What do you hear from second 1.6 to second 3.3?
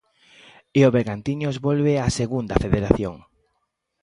volve á Segunda Federación.